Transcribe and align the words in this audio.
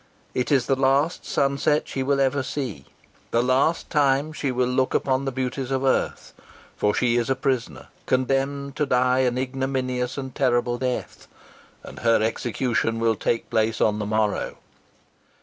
It 0.33 0.51
is 0.51 0.65
the 0.65 0.75
last 0.75 1.25
sunset 1.27 1.87
she 1.87 2.01
will 2.01 2.19
ever 2.19 2.41
see 2.41 2.85
the 3.29 3.43
last 3.43 3.91
time 3.91 4.33
she 4.33 4.51
will 4.51 4.65
look 4.67 4.95
upon 4.95 5.25
the 5.25 5.31
beauties 5.31 5.69
of 5.69 5.83
earth; 5.83 6.33
for 6.75 6.95
she 6.95 7.17
is 7.17 7.29
a 7.29 7.35
prisoner, 7.35 7.89
condemned 8.07 8.75
to 8.77 8.87
die 8.87 9.19
an 9.19 9.37
ignominious 9.37 10.17
and 10.17 10.33
terrible 10.33 10.79
death, 10.79 11.27
and 11.83 11.99
her 11.99 12.19
execution 12.19 12.97
will 12.99 13.13
take 13.15 13.51
place 13.51 13.79
on 13.79 13.99
the 13.99 14.07
morrow. 14.07 14.57